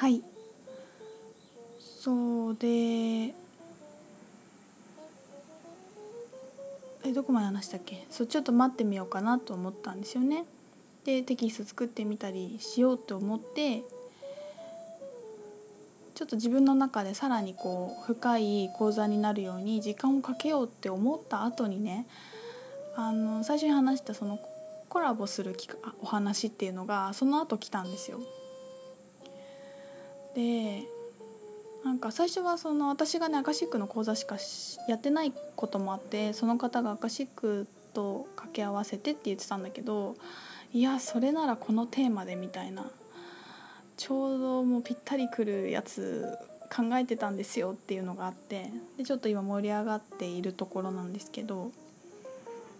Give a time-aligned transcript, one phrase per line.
[0.00, 0.22] はい
[1.78, 3.34] そうで
[7.04, 8.06] えどこまで話したっけ？
[8.10, 10.46] そうちょっと待ってみようかなと思ったんですよね。
[11.04, 13.82] でテキスト作ってみたりしようと思って
[16.14, 22.06] ちょっと自分の中でさらにこう深い講座になるように時間をかけようって思った後にね
[22.96, 24.38] あの最初に話したその
[24.88, 25.54] コラボする
[26.00, 28.18] お話っていうのがその後来たんですよ。
[30.34, 30.84] で
[31.84, 34.36] なんか最初はその私がねアカシックの講座しか
[34.88, 40.16] やってないこともあってその方がアカシックと掛け合わせてって言ってたんだけど
[40.72, 42.84] いやそれならこのテーマでみたいな
[43.96, 46.38] ちょうどもうぴったりくるやつ
[46.74, 51.72] 考えてたんですよっていうのがあってでちょっと今盛り上がっているところなんですけど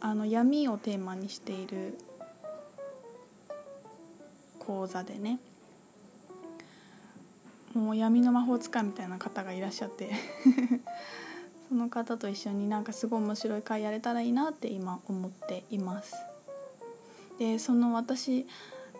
[0.00, 1.98] あの闇をテーマにしている
[4.60, 5.40] 講座でね
[7.74, 10.10] もう闇の魔法使いみたいな方がいらっしゃって
[11.68, 16.14] その方と一緒になんかすごい面白い回やれたらいいなって今思っています。
[17.38, 18.46] でその私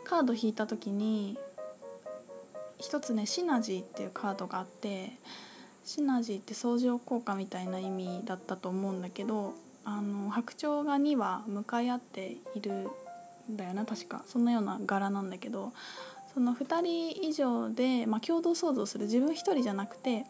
[0.05, 1.39] カード引いた時に
[2.79, 5.13] 一つねシナジーっていうカードがあって
[5.85, 12.89] シナジーって相乗効果みたいな意味だったと思うんだけどあの白鳥が2羽向かい合っている
[13.51, 15.73] んだよな確かそんなような柄なんだけど
[16.35, 20.25] その2人以上で、まあ、共同創造する自分一人じゃなくて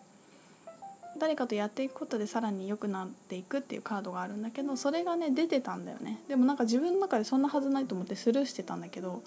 [1.19, 6.21] 誰かとやっていくことでさらに良くなっていくっていうカードがあるんだけどそれがね出てたんだよね。
[6.29, 9.23] でもなんか自分の中でそんなはずないと思ってスルーしてたんだけど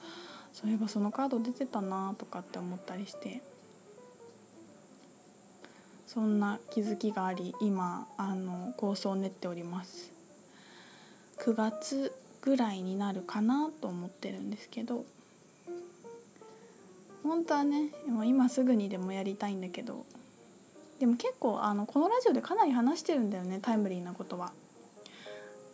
[0.54, 3.42] そういえばそのカード出てたなとかって思ったりして
[6.08, 10.12] そんな気づきがあり今あの構想を練っております。
[11.40, 15.06] 9月ぐらいになるかなと思ってるんですけど
[17.24, 17.90] 本当はね
[18.26, 20.06] 今すぐにでもやりたいんだけど。
[21.00, 24.54] でも結構あのこのラジオでかなり話してるんだよねタイムリーなことは。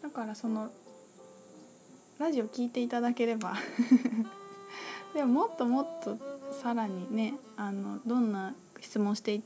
[0.02, 0.72] だからその
[2.18, 3.54] ラジオ聞いていただければ。
[5.14, 6.18] でももっともっと
[6.62, 9.42] さらにねあのどんな質問して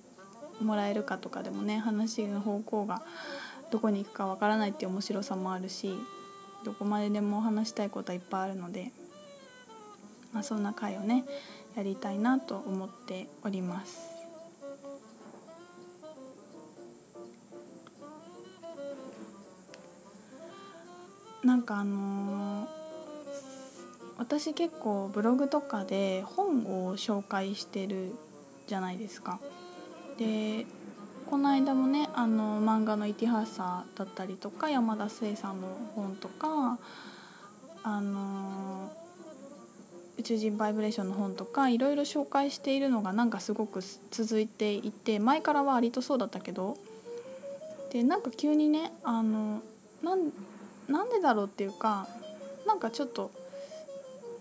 [0.62, 3.02] もらえるかとかでもね話の方向が
[3.72, 5.98] どこに行くかわからないっていう面白さもあるし
[6.64, 8.92] どこまででも話したいことはいっぱいあるので、
[10.32, 11.26] まあ、そんな回をね
[11.76, 14.14] やりたいなと思っております。
[21.44, 22.68] なんかあのー、
[24.18, 28.14] 私結構ブログとかで本を紹介してる
[28.68, 29.40] じゃないですか。
[30.18, 30.66] で
[31.30, 36.78] この間もねあの漫画の「イティハッサー」だったりとか山田聖さんの本とか
[37.84, 38.73] あの
[40.24, 46.78] 宇宙人バイブレーションの本とかいろいろ紹介しているのがなんかすごく続いていて前からは割とそうだったけど
[47.92, 49.62] でなんか急にねあの
[50.02, 50.32] なん
[50.88, 52.08] なんでだろうっていうか
[52.66, 53.32] なんかちょっと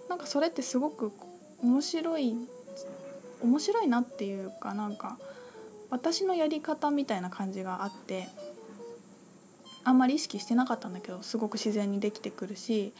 [0.08, 1.10] なんかそれってすごく
[1.60, 2.36] 面白い
[3.42, 5.18] 面白いなっていうかなんか
[5.90, 8.28] 私のやり方みたいな感じがあって
[9.82, 12.92] あんまり意識してなかったんだけどすごく自然にできてくるし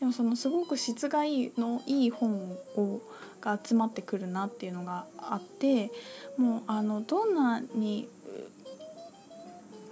[0.00, 3.00] でもそのすごく質がいいのいい本を
[3.40, 5.90] が集まってくるなっていうのがあって
[6.36, 8.08] もうあのどんなに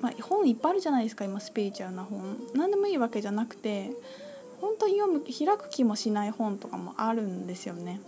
[0.00, 3.90] まあ、本いっぱいあるじゃないですか今スピリチュアルな本何でもいいわけじゃなくて
[4.60, 8.00] 本当に読む開く気もしない本とかもあるんですよね。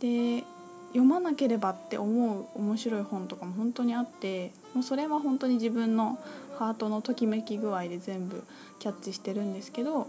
[0.00, 0.44] で
[0.88, 6.18] 読まなければって思う面白い本とかも本当にあってもうそれは本当に自分の
[6.58, 8.42] ハートのときめき具合で全部
[8.78, 10.08] キャッチしてるんですけど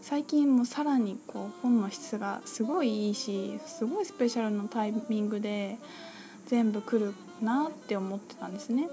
[0.00, 5.76] 最近もさらにこう本の質がすごいいいしすごいスペシャルなタイミングで
[6.46, 8.88] 全部来るなって思ってたんですね。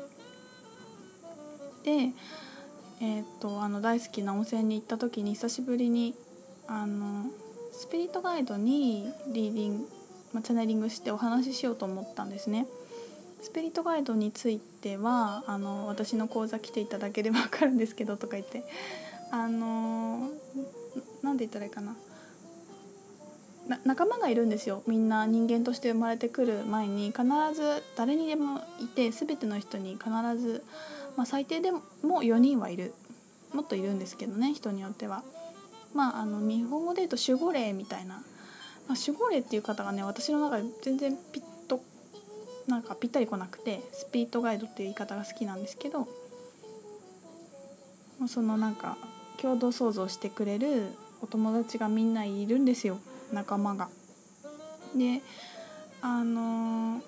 [1.84, 2.10] で、
[3.02, 6.16] えーと、あの大好きな温泉に行った時に久しぶりに
[6.68, 7.26] あの
[7.72, 9.90] スピリットガイドにリーディング、
[10.34, 12.68] まあ、チャネリングしてお話ししようと思ったんですね。
[13.42, 18.64] スピリットガイドについてはあの私の講座来ていただければ分かるんですけどとか言って
[19.32, 20.32] あの
[21.26, 21.96] 何て言ったらいいかな。
[23.84, 24.84] 仲間がいるんですよ。
[24.86, 27.08] みんな人間として生まれてくる前に。
[27.08, 27.24] 必
[27.54, 30.64] ず誰にでもいて全ての人に必ず
[31.16, 32.94] まあ、最低でも4人はいる。
[33.54, 35.24] もっといるんですけどね人によっては。
[35.94, 38.16] まあ、あの日本語で言うと守護霊みたいな、
[38.88, 41.82] まあ、守護霊っていう方がね私の中で全然ピッと
[42.68, 46.08] なんかぴったりこなくてスピートガイドっていう言い方が好きなんですけど。
[48.28, 48.98] そのなんか
[49.42, 50.88] 共同創造してくれる
[51.26, 53.00] お友達がみんないるんですよ
[53.34, 53.90] 仲間が。
[54.96, 55.24] で
[56.02, 57.02] あの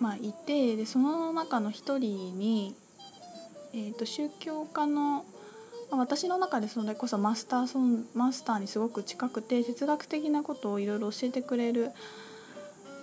[0.00, 2.74] まあいてでその中の一人に、
[3.72, 5.24] えー、と宗教家の
[5.92, 11.92] 私の中でそれこそマスターソンマスターにすごく近くて哲学的なことをいろいろ教えてくれる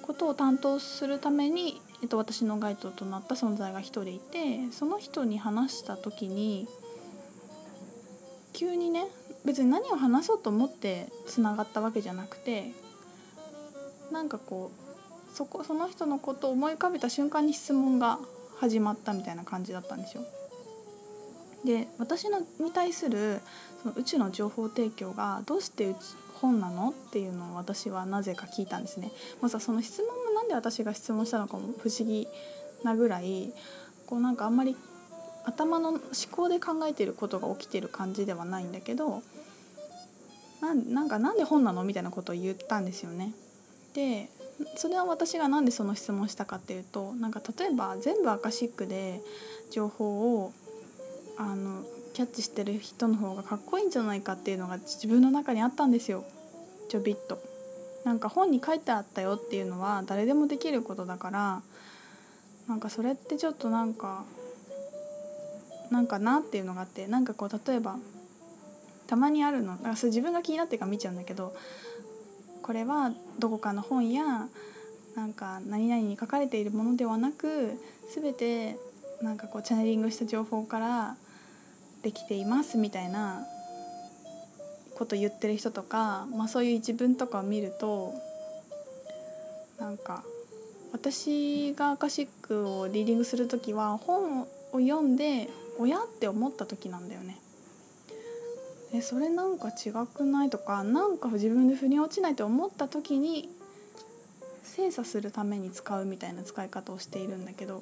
[0.02, 6.68] ことを担当するために、えっと、私のガイドとなった存在が一人いてその人に話した時に
[8.52, 9.06] 急にね
[9.46, 12.72] 別に何を話そうと思ってつながったわけじゃなくて
[14.12, 14.72] なんかこ
[15.34, 18.20] うそこその人のことを思い浮かべた瞬間に質問が
[18.60, 20.24] 始まったみたいな感じだったんですよ。
[21.66, 23.42] で私のに対する
[23.84, 25.94] その宇宙の情報提供がどうして
[26.36, 29.12] 本なのっていうのを私はなぜか聞いたんですね。
[29.42, 32.28] もうさその質問もなんで私が質問したのかも不思議
[32.84, 33.54] なぐらい
[34.06, 34.76] こうなんかあんまり
[35.50, 36.02] 頭の思
[36.32, 39.22] 考で考えてることが起きてる感じではないんだけど
[40.62, 43.32] なんかなんで本なのみたいなことを言ったんですよね。
[43.94, 44.30] で
[44.76, 49.22] それは私が何でその質問したかっていうとなんか例えば全部アカシックで
[49.72, 50.54] 情報を
[51.38, 56.26] あのキャッチしてる人の方がかっこいいんじゃないかっていうのが自分の中にあったんですよ
[56.90, 57.42] ちょびっと。
[58.04, 61.62] なんか本に書いてあったよっていうのは誰でもできることだから
[62.68, 64.24] なんかそれってちょっとなんか
[65.92, 67.98] なんかなっていうのがあってなんかこう例えば
[69.08, 71.54] たまにあるのだからそれ自分が気になってから見ちゃうんだけど
[72.62, 74.48] これはどこかの本や
[75.16, 77.74] なんか何々に書かれているものではなく
[78.14, 78.78] 全て
[79.22, 81.16] なんかこうチャネリングした情報から
[82.04, 83.44] できていますみたいな
[84.96, 88.14] こと言ってる人とか、まあ、そういう一文とかを見ると
[89.80, 90.24] なんか
[90.92, 97.38] 私がアカシックをリーディングする時は本を読んで親って思った時なんだよね。
[98.94, 100.50] えそれなんか違くない？
[100.50, 103.50] とかなんか自分で腑に落ちないと思った時に
[104.64, 107.82] 精査するために使うみたいな使い方をしているんだけど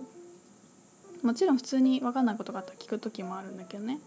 [1.24, 4.00] もちろん普通に分かんないことがあったら聞く時もあるんだけどね。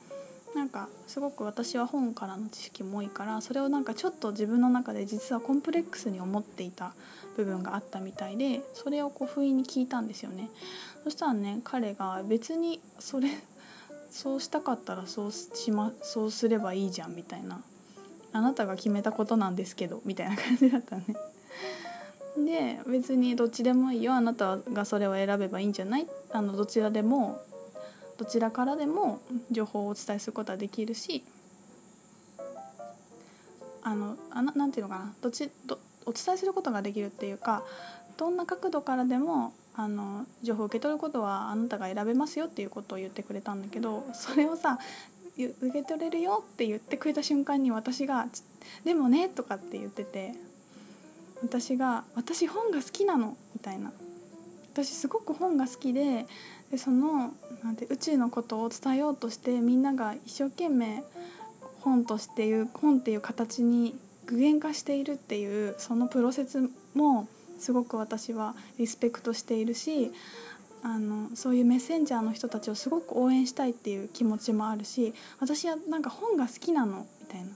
[0.54, 6.92] なんかすごく私は本からの知識も多いからそれをなんかちょっと自分の中で実はコンプレックスに思っていた
[7.36, 10.50] 部分があったみたいでそれをこう不意に聞いたんですよね。
[11.04, 13.28] そしたらね彼が別にそれ
[14.10, 17.60] そうしたかったらそうし、ま、そうすればいいじゃんみたいな。
[18.32, 21.04] あなたが決めたことなんですけどみたいな感じだったね。
[22.36, 24.14] で別にどっちでもいいよ。
[24.14, 26.06] あなたがそれを選べばいいんじゃない？
[26.32, 27.40] あのどちらでも
[28.18, 29.20] どちらからでも
[29.50, 31.24] 情報をお伝えすることはできるし
[33.82, 35.12] あのあななんていうのかな？
[35.20, 37.64] どっちどお伝えすることができるっていうか
[38.16, 44.78] どんな角度からでもあの情報を受け取ることはあなたが選べますよっていうことを言ってくれたんだけどそれをさ
[45.36, 48.26] 受け取れるよって言ってくれた瞬間に私が
[48.84, 50.34] 「でもね」とかって言ってて
[51.42, 53.92] 私が「私本が好きなの」みたいな。
[54.72, 56.26] 私すごく本が好きで
[56.70, 57.34] でその
[57.64, 61.02] なんて宇宙のことを伝えようとしてみんなが一生懸命
[61.80, 67.28] 本としていう本っていう形に具現化しているっていうそのプロセスも
[67.60, 70.10] すごく私はリスペクトしているし
[70.82, 77.48] あのそういうメッセンジャーの人たちをすごく応援したいっていう気持ちもあるし私はなんか本が好きなのみたいな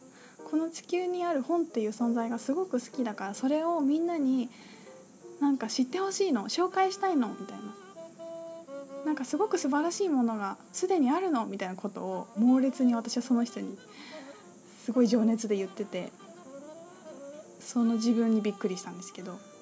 [0.51, 4.51] この地球にある本っていう存在がすごく好きだからそれをみんなに
[5.41, 7.63] なんか知ってほしいの紹介したいのみたいな
[9.07, 13.77] なんかすごく素晴らしいものがすでにあるのみたいなことを猛烈に私はその人に
[14.85, 16.11] すごい情熱で言ってて
[17.59, 19.54] その自分にびっくりしたんですけど。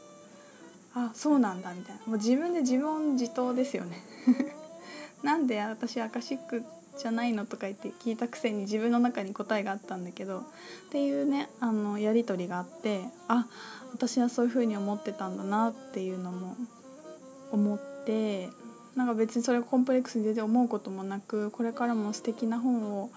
[0.94, 2.00] あそうなんだみたいな。
[2.06, 4.02] もう自分で自問自答ですよね。
[5.22, 6.64] なんで私アカシック
[6.98, 10.42] じゃないのとか言って聞いたくせに自分の中に答えがあったんだけどっ
[10.90, 13.46] ていうねあのやり取りがあってあ
[13.92, 16.56] 私はそういう風に思ってたんだなっていうのも
[17.50, 18.50] 思って
[18.94, 23.10] なんか別にそれをコンプレックスに全然思うこともなくこれからも素敵な本を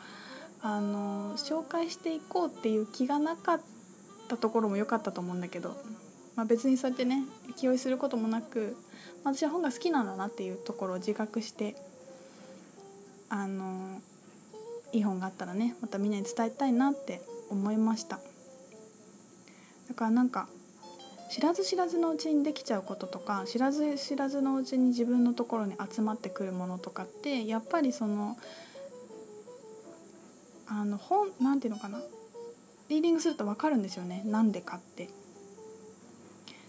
[0.61, 3.61] あの紹介していこうっていう気がなかっ
[4.27, 5.75] たところも良かったと思うんだけど
[6.35, 7.23] まあ、別にそうやってね
[7.55, 8.75] 気負いすることもなく、
[9.23, 11.75] 私は本が好きなんだなっていうところを自覚して
[13.29, 13.99] あの
[14.93, 18.19] いい本があったらねまたみんなに伝えたいなって思いました
[19.89, 20.47] だからなんか
[21.31, 28.37] 知らず知らずのうちにできちゃうこととか知らず知らずのうちに自分のところに集まってくるものとかってやっぱりその
[30.67, 31.99] あの本なんていうのかな
[32.89, 35.09] リーディングすると分かるんですよねなんでかって。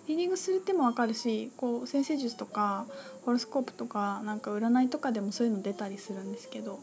[0.07, 2.87] リーディングする手も分かるしこう先生術とか
[3.25, 6.79] ホロスコープとかなんか占いとかでもそういうの出たりするんですけど、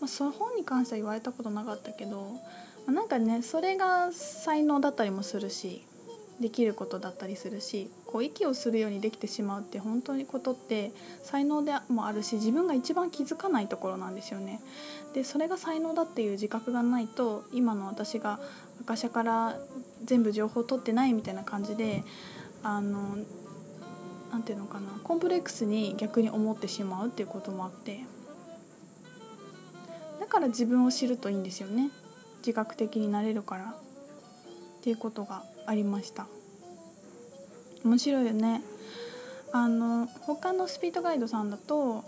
[0.00, 2.32] まあ、その本に関しては言われたことなかったけど、
[2.86, 5.84] まあ、なんかねそれが才能だったりもするし
[6.40, 10.90] できることだったりするしこう息をするようにできてしまうって本当にことって
[11.22, 14.60] 才能でもあるし自分が一番気づかないところなんですよね。
[15.14, 18.40] でそれが才能だっていう自覚がないと今の私が
[18.86, 19.56] 会社から
[20.04, 22.02] 全部情報を取ってないみたいな感じで
[22.62, 23.16] あの
[24.30, 28.00] なんていうのかなコンプレックスに逆に思ってしまうっていうこともあって。
[30.20, 31.90] だから自分を知るといいんですよね。
[32.38, 33.74] 自覚的になれるから。
[34.82, 36.26] っていうことがありました。
[37.84, 38.62] 面白いよね。
[39.52, 42.04] あの他のスピードガイドさんだと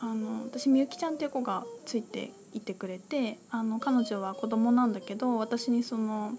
[0.00, 6.32] あの私みゆきちゃんっていう子がついていてくれてあの彼女は子供なんだけど私にその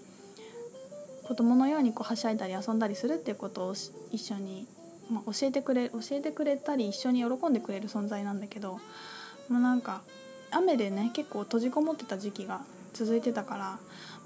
[1.26, 3.74] 子供のようにこうはしゃいだり遊んだりするっていうことを
[4.12, 4.68] 一緒に、
[5.10, 8.78] まあ、教えてくれ教えてくれたり一緒に喜んでくれる存在なんだけども
[9.50, 10.02] うなんか
[10.52, 12.60] 雨でね結構閉じこもってた時期が
[12.92, 13.78] 続いてたから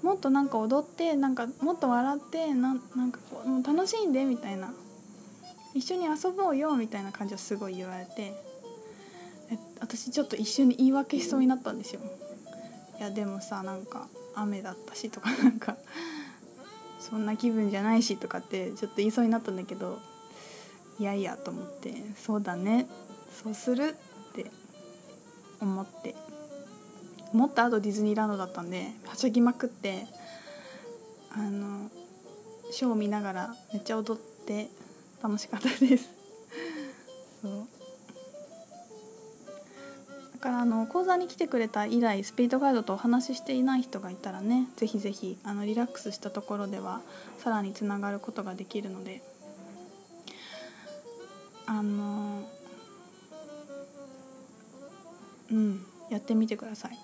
[0.03, 4.71] もっとなんか踊ってなんかもっと笑ってななんかこうもう楽しんでみたいな
[5.73, 8.33] 一緒に遊ぼうよみたいな感じをすごい言われて
[9.79, 12.01] 私ちょっと一瞬に言い訳しそうになったんですよ。
[12.99, 15.75] いやでもさなんか雨だったしとかなんか
[17.11, 19.99] そんな気分じゃないしとかってちょっと言いそうになったんだけど
[20.97, 22.87] いやいやと思ってそうだね
[23.43, 23.95] そうする
[24.31, 24.49] って
[25.59, 26.15] 思って
[27.33, 30.05] もっとあとディズニーランドだったんではしゃぎまくって
[31.33, 31.89] あの
[32.71, 34.69] ショーを見ながらめっちゃ踊って
[35.21, 36.09] 楽しかったです。
[37.41, 37.80] そう。
[40.41, 47.01] からあの講座に来てくれた以来スピードガイドとお話ししていない人がいたらねぜひぜひあのリラックスしたところでは
[47.37, 49.21] さらにつながることができるので。
[51.67, 52.43] あの
[55.49, 56.99] うんやってみてください。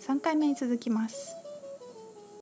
[0.00, 1.45] 3回目に続きます。